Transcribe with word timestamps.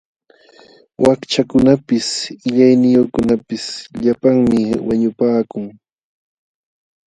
Wakchakunapis 1.03 2.07
qillayniyuqkunapis 2.41 3.65
llapanmi 4.01 4.59
wañupakun. 4.87 5.65